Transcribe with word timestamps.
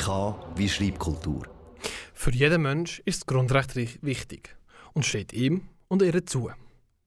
K 0.00 0.34
wie 0.56 0.66
Schreibkultur. 0.66 1.42
Für 2.14 2.32
jeden 2.32 2.62
Mensch 2.62 3.02
ist 3.04 3.20
das 3.20 3.26
Grundrecht 3.26 3.76
wichtig 3.76 4.56
und 4.94 5.04
steht 5.04 5.34
ihm 5.34 5.68
und 5.88 6.00
ihr 6.00 6.24
zu. 6.24 6.50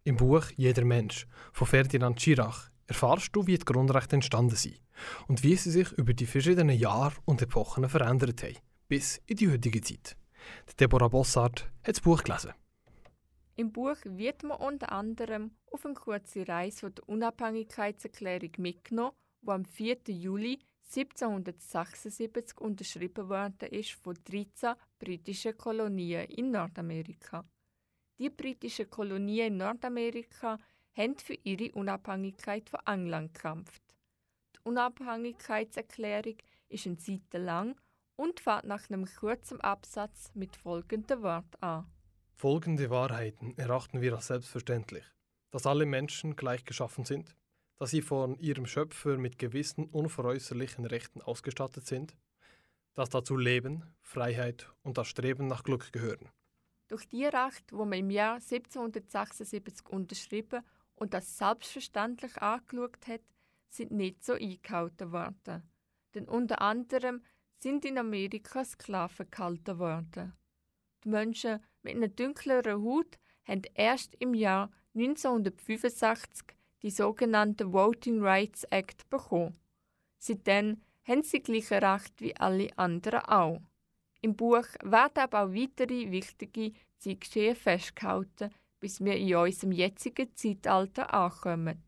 Im 0.04 0.18
Buch 0.18 0.46
Jeder 0.58 0.86
Mensch 0.86 1.26
von 1.54 1.66
Ferdinand 1.66 2.22
Schirach 2.22 2.70
erfahrst 2.86 3.36
du, 3.36 3.48
wie 3.48 3.58
die 3.58 3.66
Grundrechte 3.66 4.16
entstanden 4.16 4.56
sind 4.56 4.80
und 5.28 5.42
wie 5.42 5.56
sie 5.56 5.72
sich 5.72 5.92
über 5.94 6.14
die 6.14 6.28
verschiedenen 6.28 6.78
Jahre 6.78 7.16
und 7.26 7.42
Epochen 7.42 7.90
verändert 7.90 8.44
haben, 8.44 8.58
bis 8.88 9.20
in 9.26 9.38
die 9.38 9.50
heutige 9.50 9.82
Zeit. 9.82 10.16
Deborah 10.80 11.08
Bossart 11.08 11.64
hat 11.82 11.96
das 11.96 12.02
Buch 12.02 12.24
gelesen. 12.24 12.54
Im 13.56 13.72
Buch 13.72 13.98
wird 14.06 14.44
man 14.44 14.60
unter 14.60 14.92
anderem 14.92 15.50
auf 15.72 15.84
eine 15.84 15.96
kurze 15.96 16.48
Reise 16.48 16.92
der 16.92 17.10
Unabhängigkeitserklärung 17.10 18.52
mitgenommen, 18.60 19.16
die 19.42 19.50
am 19.50 19.66
4. 19.66 19.98
Juli 20.10 20.60
1776 20.86 22.60
unterschrieben 22.60 23.30
worden 23.30 23.70
ist 23.70 23.92
von 23.92 24.16
13 24.26 24.76
britischen 25.00 25.58
Kolonien 25.58 26.26
in 26.30 26.52
Nordamerika. 26.52 27.46
Die 28.20 28.30
britischen 28.30 28.90
Kolonien 28.90 29.48
in 29.48 29.58
Nordamerika 29.58 30.58
haben 30.96 31.18
für 31.18 31.38
ihre 31.44 31.72
Unabhängigkeit 31.74 32.70
von 32.70 32.80
England 32.86 33.34
gekämpft. 33.34 33.84
Die 34.56 34.60
Unabhängigkeitserklärung 34.64 36.38
ist 36.70 36.86
eine 36.86 37.00
Seite 37.00 37.38
lang 37.40 37.76
und 38.16 38.40
fängt 38.40 38.66
nach 38.66 38.90
einem 38.90 39.06
kurzen 39.06 39.60
Absatz 39.62 40.32
mit 40.36 40.56
folgendem 40.56 41.24
Wort 41.24 41.62
an. 41.62 41.88
Folgende 42.36 42.90
Wahrheiten 42.90 43.58
erachten 43.58 44.02
wir 44.02 44.16
als 44.16 44.28
selbstverständlich, 44.28 45.06
dass 45.52 45.66
alle 45.66 45.86
Menschen 45.86 46.36
gleich 46.36 46.66
geschaffen 46.66 47.06
sind, 47.06 47.36
dass 47.78 47.92
sie 47.92 48.02
von 48.02 48.38
ihrem 48.40 48.66
Schöpfer 48.66 49.18
mit 49.18 49.38
gewissen 49.38 49.86
unveräußerlichen 49.86 50.86
Rechten 50.86 51.22
ausgestattet 51.22 51.86
sind, 51.86 52.16
dass 52.94 53.10
dazu 53.10 53.36
Leben, 53.36 53.84
Freiheit 54.02 54.72
und 54.84 54.98
das 54.98 55.08
Streben 55.08 55.48
nach 55.48 55.64
Glück 55.64 55.92
gehören. 55.92 56.30
Durch 56.88 57.08
die 57.08 57.26
Rechte, 57.26 57.76
die 57.76 57.76
man 57.76 57.94
im 57.94 58.10
Jahr 58.10 58.36
1776 58.36 59.88
unterschrieben 59.90 60.64
und 60.96 61.14
das 61.14 61.38
selbstverständlich 61.38 62.38
angeschaut 62.38 63.08
hat, 63.08 63.22
sind 63.70 63.92
nicht 63.92 64.24
so 64.24 64.34
eingehalten 64.34 65.12
worden. 65.12 65.64
Denn 66.14 66.28
unter 66.28 66.62
anderem 66.62 67.24
sind 67.58 67.86
in 67.86 67.98
Amerika 67.98 68.64
Sklaven 68.64 69.32
gehalten 69.32 69.80
worden. 69.80 70.34
Die 71.04 71.10
Menschen 71.10 71.60
mit 71.82 71.96
einer 71.96 72.10
dunkleren 72.10 72.84
Haut 72.84 73.18
haben 73.46 73.64
erst 73.74 74.16
im 74.20 74.34
Jahr 74.34 74.72
1965 74.94 76.56
die 76.84 76.92
sogenannte 76.92 77.72
Voting 77.72 78.22
Rights 78.22 78.66
Act 78.66 79.10
bekommen. 79.10 79.58
Seitdem 80.20 80.82
haben 81.06 81.24
sie 81.24 81.42
gleiche 81.42 81.82
Recht 81.82 82.22
wie 82.22 82.36
alle 82.36 82.70
anderen 82.78 83.22
auch. 83.22 83.62
Im 84.22 84.36
Buch 84.36 84.68
werden 84.84 85.18
aber 85.18 85.44
auch 85.44 85.54
weitere 85.54 86.12
wichtige 86.12 86.74
Zeitgeschehen 87.00 87.56
festgehalten, 87.56 88.54
bis 88.80 89.04
wir 89.04 89.16
in 89.16 89.36
unserem 89.36 89.72
jetzigen 89.72 90.36
Zeitalter 90.36 91.14
ankommen. 91.14 91.84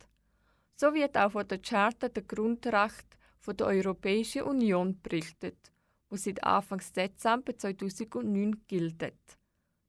So 0.75 0.93
wird 0.93 1.17
auch 1.17 1.31
von 1.31 1.47
der 1.47 1.59
Charta 1.59 2.09
der 2.09 2.23
Grundrechte 2.23 3.17
der 3.47 3.67
Europäischen 3.67 4.41
Union 4.41 4.99
berichtet, 5.01 5.71
wo 6.09 6.15
seit 6.15 6.43
Anfang 6.43 6.81
Dezember 6.95 7.57
2009 7.57 8.65
gilt. 8.67 9.13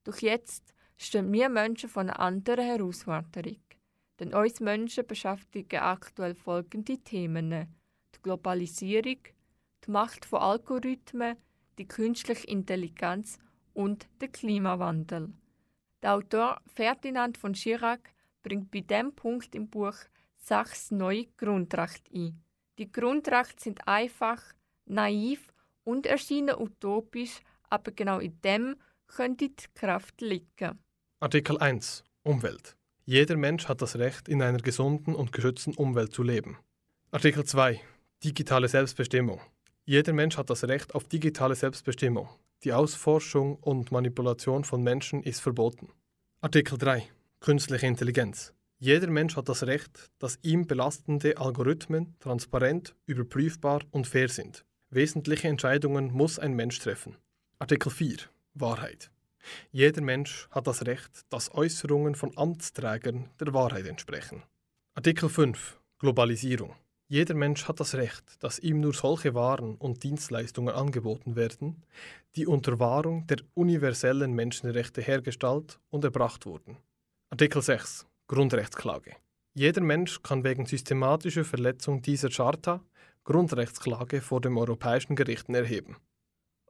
Doch 0.05 0.19
jetzt 0.19 0.75
stehen 0.97 1.33
wir 1.33 1.49
Menschen 1.49 1.89
vor 1.89 2.03
einer 2.03 2.21
anderen 2.21 2.65
Herausforderung. 2.65 3.66
Denn 4.19 4.35
uns 4.35 4.61
Menschen 4.61 5.07
beschäftigen 5.07 5.81
aktuell 5.81 6.35
folgende 6.35 6.99
Themen: 6.99 7.51
die 8.15 8.23
Globalisierung, 8.23 9.19
die 9.85 9.91
Macht 9.91 10.25
von 10.25 10.41
Algorithmen, 10.41 11.37
die 11.79 11.87
künstliche 11.87 12.47
Intelligenz 12.47 13.39
und 13.75 14.09
der 14.21 14.29
Klimawandel. 14.29 15.33
Der 16.03 16.15
Autor 16.15 16.61
Ferdinand 16.67 17.37
von 17.37 17.55
Schirach 17.55 17.99
bringt 18.43 18.71
bei 18.71 18.81
diesem 18.81 19.15
Punkt 19.15 19.55
im 19.55 19.69
Buch 19.69 19.97
sechs 20.37 20.91
neue 20.91 21.27
Grundrechte 21.37 22.11
ein. 22.15 22.43
Die 22.79 22.91
Grundrechte 22.91 23.63
sind 23.63 23.87
einfach, 23.87 24.43
naiv 24.87 25.53
und 25.85 26.07
erscheinen 26.07 26.57
utopisch, 26.57 27.41
aber 27.69 27.91
genau 27.93 28.19
in 28.19 28.41
dem 28.43 28.77
könnte 29.07 29.51
die 29.51 29.65
Kraft 29.75 30.21
liegen. 30.21 30.79
Artikel 31.21 31.59
1 31.59 32.05
Umwelt 32.23 32.77
jeder 33.09 33.37
Mensch 33.37 33.69
hat 33.69 33.83
das 33.83 33.97
Recht, 33.97 34.29
in 34.29 34.43
einer 34.43 34.59
gesunden 34.59 35.15
und 35.15 35.31
geschützten 35.31 35.75
Umwelt 35.75 36.13
zu 36.13 36.25
leben. 36.25 36.59
Artikel 37.13 37.45
2. 37.45 37.81
Digitale 38.25 38.67
Selbstbestimmung. 38.67 39.41
Jeder 39.85 40.13
Mensch 40.13 40.37
hat 40.37 40.51
das 40.51 40.65
Recht 40.65 40.93
auf 40.93 41.05
digitale 41.05 41.55
Selbstbestimmung. 41.55 42.29
Die 42.65 42.73
Ausforschung 42.73 43.59
und 43.61 43.93
Manipulation 43.93 44.65
von 44.65 44.83
Menschen 44.83 45.23
ist 45.23 45.41
verboten. 45.41 45.89
Artikel 46.41 46.79
3. 46.79 47.07
Künstliche 47.39 47.87
Intelligenz. 47.87 48.53
Jeder 48.81 49.09
Mensch 49.09 49.37
hat 49.37 49.49
das 49.49 49.63
Recht, 49.63 50.11
dass 50.19 50.41
ihm 50.43 50.67
belastende 50.67 51.39
Algorithmen 51.39 52.17
transparent, 52.19 52.97
überprüfbar 53.07 53.83
und 53.93 54.09
fair 54.09 54.29
sind. 54.29 54.65
Wesentliche 54.91 55.47
Entscheidungen 55.47 56.11
muss 56.11 56.41
ein 56.41 56.55
Mensch 56.55 56.81
treffen. 56.81 57.17
Artikel 57.61 57.91
4. 57.91 58.17
Wahrheit. 58.55 59.13
Jeder 59.71 60.03
Mensch 60.03 60.49
hat 60.51 60.67
das 60.67 60.87
Recht, 60.87 61.25
dass 61.31 61.55
Äußerungen 61.55 62.15
von 62.15 62.37
Amtsträgern 62.37 63.31
der 63.41 63.53
Wahrheit 63.55 63.87
entsprechen. 63.87 64.43
Artikel 64.95 65.29
5 65.29 65.81
Globalisierung. 65.99 66.75
Jeder 67.09 67.35
Mensch 67.35 67.69
hat 67.69 67.79
das 67.79 67.95
Recht, 67.95 68.43
dass 68.43 68.59
ihm 68.59 68.81
nur 68.81 68.93
solche 68.93 69.35
Waren 69.35 69.77
und 69.77 70.03
Dienstleistungen 70.03 70.75
angeboten 70.75 71.37
werden, 71.37 71.85
die 72.35 72.47
unter 72.47 72.81
Wahrung 72.81 73.27
der 73.29 73.39
universellen 73.55 74.33
Menschenrechte 74.33 75.01
hergestellt 75.01 75.79
und 75.91 76.05
erbracht 76.05 76.47
wurden. 76.47 76.79
Artikel 77.31 77.63
6 77.63 78.07
Grundrechtsklage. 78.27 79.15
Jeder 79.55 79.81
Mensch 79.83 80.21
kann 80.23 80.43
wegen 80.43 80.67
systematischer 80.67 81.45
Verletzung 81.45 82.03
dieser 82.03 82.29
Charta 82.29 82.83
Grundrechtsklage 83.25 84.21
vor 84.21 84.41
dem 84.41 84.59
Europäischen 84.59 85.17
Gericht 85.17 85.49
erheben. 85.49 85.97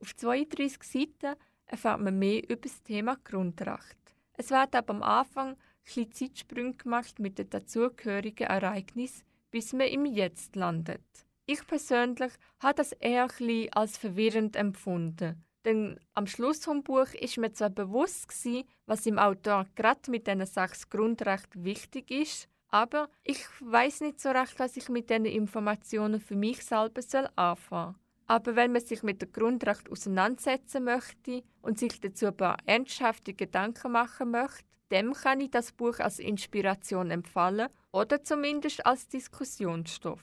Auf 0.00 0.14
32 0.14 0.82
Seiten 0.82 1.36
erfährt 1.66 2.00
man 2.00 2.18
mehr 2.18 2.42
über 2.44 2.56
das 2.56 2.82
Thema 2.82 3.16
Grundrecht. 3.22 3.96
Es 4.34 4.50
wird 4.50 4.74
aber 4.74 4.94
am 4.94 5.02
Anfang 5.02 5.56
ein 5.96 6.12
Zeitsprünge 6.12 6.74
gemacht 6.74 7.18
mit 7.18 7.38
den 7.38 7.50
dazugehörigen 7.50 8.46
Ereignissen, 8.46 9.24
bis 9.50 9.72
man 9.72 9.88
im 9.88 10.04
Jetzt 10.04 10.56
landet. 10.56 11.00
Ich 11.46 11.66
persönlich 11.66 12.32
habe 12.60 12.74
das 12.74 12.92
eher 12.92 13.28
ein 13.40 13.72
als 13.72 13.98
verwirrend 13.98 14.56
empfunden. 14.56 15.44
Denn 15.64 15.98
am 16.14 16.26
Schluss 16.26 16.64
vom 16.64 16.82
Buch 16.82 17.12
ist 17.14 17.38
mir 17.38 17.52
zwar 17.52 17.70
bewusst 17.70 18.28
gewesen, 18.28 18.68
was 18.86 19.06
im 19.06 19.18
Autor 19.18 19.66
gerade 19.74 20.10
mit 20.10 20.26
diesen 20.26 20.46
sechs 20.46 20.88
Grundrechten 20.90 21.64
wichtig 21.64 22.10
ist, 22.10 22.48
aber 22.68 23.08
ich 23.24 23.44
weiß 23.60 24.02
nicht 24.02 24.20
so 24.20 24.30
recht, 24.30 24.58
was 24.58 24.76
ich 24.76 24.88
mit 24.88 25.10
diesen 25.10 25.24
Informationen 25.24 26.20
für 26.20 26.36
mich 26.36 26.64
selber 26.64 27.00
anfangen 27.36 27.94
soll. 27.94 28.05
Aber 28.26 28.56
wenn 28.56 28.72
man 28.72 28.84
sich 28.84 29.02
mit 29.02 29.22
dem 29.22 29.32
Grundrecht 29.32 29.90
auseinandersetzen 29.90 30.84
möchte 30.84 31.42
und 31.62 31.78
sich 31.78 32.00
dazu 32.00 32.26
ein 32.26 32.36
paar 32.36 32.56
ernsthafte 32.66 33.34
Gedanken 33.34 33.92
machen 33.92 34.32
möchte, 34.32 34.64
dem 34.90 35.12
kann 35.12 35.40
ich 35.40 35.50
das 35.50 35.72
Buch 35.72 35.98
als 35.98 36.18
Inspiration 36.18 37.10
empfehlen 37.10 37.68
oder 37.92 38.22
zumindest 38.22 38.84
als 38.86 39.08
Diskussionsstoff. 39.08 40.22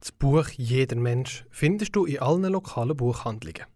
Das 0.00 0.12
Buch 0.12 0.48
Jeder 0.48 0.96
Mensch 0.96 1.44
findest 1.50 1.94
du 1.94 2.06
in 2.06 2.20
allen 2.20 2.52
lokalen 2.52 2.96
Buchhandlungen. 2.96 3.66